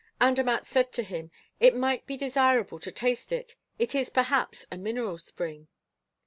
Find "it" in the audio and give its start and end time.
1.59-1.75, 3.31-3.55, 3.77-3.93